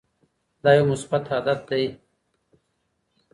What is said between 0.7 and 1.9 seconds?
یو مثبت عادت دی.